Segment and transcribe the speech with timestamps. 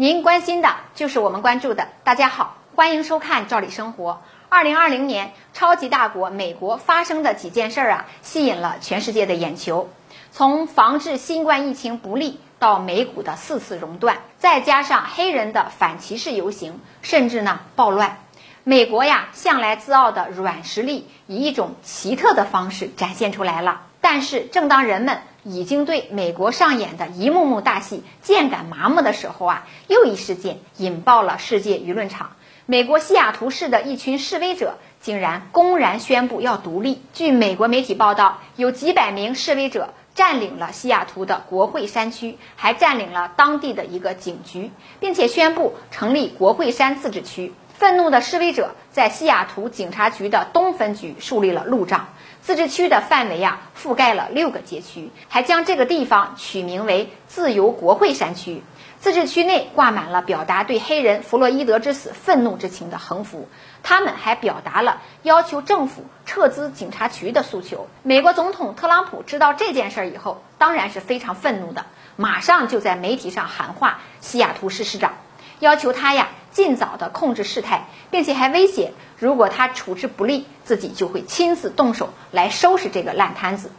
[0.00, 1.88] 您关心的就是我们关注的。
[2.04, 4.12] 大家好，欢迎收看《赵理生活》。
[4.48, 9.88] 二零二零年，超级大国美国发生的几件事儿啊，吸引了全世界的眼球。
[10.30, 18.18] 从防治新冠疫情不利到美股的四次熔断，再加上黑人的反歧视游行，甚至呢暴乱，
[18.62, 23.80] 美国呀向来自傲的软实力以一种奇特的方式展现出来了。
[24.00, 32.32] 但是，正当人们已经对美国上演的一幕幕大戏渐感麻木的时候啊，又一事件引爆了世界舆论场。
[32.66, 37.00] 美国西雅图市的一群示威者竟然公然宣布要独立。
[37.14, 44.70] 据美国媒体报道，有几百名示威者占领了西雅图的国会山区，还占领了当地的一个警局，
[45.00, 47.54] 并且宣布成立国会山自治区。
[47.78, 52.08] 愤怒的示威者在西雅图警察局的东分局树立了路障。
[52.42, 58.64] 自治区的范围呀，覆盖了六个街区，还将这个地方取名为“自由国会山区”。
[58.98, 63.48] 自治区内挂满了表达对黑人弗洛伊德之死愤怒之情的横幅，
[63.84, 67.86] 他们还表达了要求政府撤资警察局的诉求。
[68.02, 75.12] 美国总统特朗普知道这件事儿以后，当然是非常愤怒的，马上就在媒体上喊话西雅图市市长。
[75.60, 83.70] 要求他呀尽早的控制事态，并且还威胁，如果他处置不力，自己就会亲自动手来收拾这个烂摊子。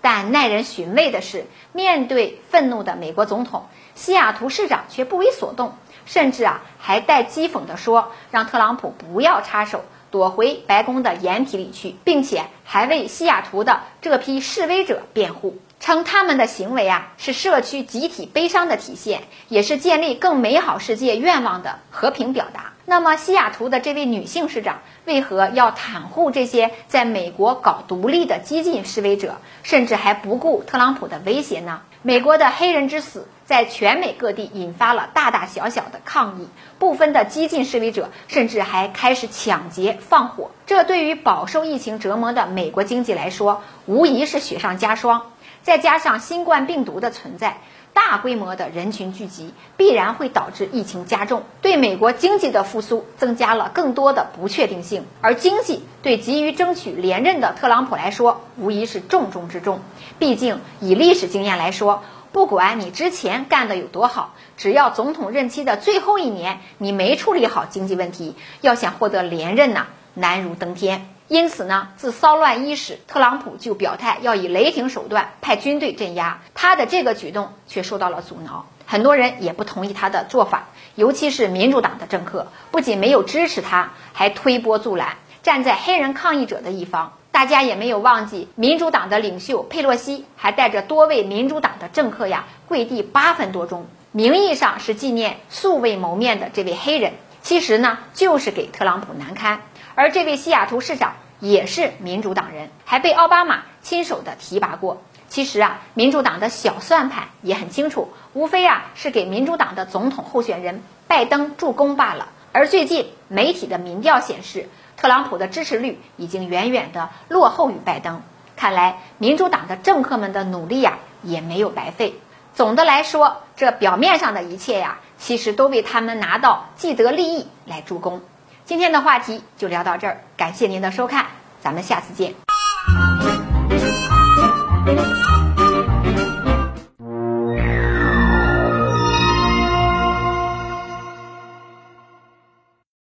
[0.00, 15.58] 但耐人寻味的是，面对愤怒的美国总统，西雅图市长却不为所动，甚至啊还带讥讽的说，让特朗普不要插手，躲回白宫的掩体里去，并且还为西雅图的这批示威者辩护。
[15.78, 22.72] 称他们的行为啊是社区集体悲伤的体现，也是建立更美好世界愿望的和平表达。
[22.88, 31.82] 那么，西雅图的这位女性市长为何要袒护这些在美国搞独立的激进示威者，甚至还不顾特朗普的威胁呢？
[32.02, 36.46] 美国的黑人之死在全美各地引发了大大小小的抗议，
[36.78, 40.52] 部分的激进示威者甚至还开始抢劫放火。
[40.66, 45.22] 这对于饱受疫情折磨的美国经济来说，无疑是雪上加霜。
[45.66, 47.58] 再加上新冠病毒的存在，
[47.92, 55.04] 大规模的人群聚集必然会导致疫情加重，对美国经济的复苏增加了更多的不确定性。
[55.22, 59.80] 而经济对急于争取连任的特朗普来说，无疑是重中之重。
[60.20, 71.15] 毕竟以历史经验来说，不管你之前干的有多好，只要总统任期的最后一年你没处理好经济问题，要想获得连任呐，难如登天。
[71.28, 76.40] 因此呢，自骚乱伊始，特朗普就表态要以雷霆手段派军队镇压。
[76.54, 87.12] 他的这个举动却受到了阻挠，很多人也不同意他的做法，尤其是民主党的政客，不仅没有支持他，还推波助澜，站在黑人抗议者的一方。
[87.32, 97.12] 大家也没有忘记，民主党的领袖佩洛西还带着多位民主党的政客呀跪地八分多钟，名义上是纪念素未谋面的这位黑人，
[97.46, 99.60] 其实呢就是给特朗普难堪。
[99.94, 105.00] 而这位西雅图市长也是民主党人，还被奥巴马亲手的提拔过。
[105.28, 112.30] 其实啊，民主党的小算盘也很清楚，无非啊是给民主党的总统候选人拜登助攻罢了。
[112.50, 118.22] 而最近媒体的民调显示，特朗普的支持率已经远远的落后于拜登。
[118.56, 122.18] 看来民主党的政客们的努力呀也没有白费。
[122.54, 128.20] 总的来说，这表面上的一切呀，其实都为他们拿到既得利益来助攻。
[128.64, 131.26] 今天的话题就聊到这儿，感谢您的收看，
[131.60, 132.34] 咱们下次见。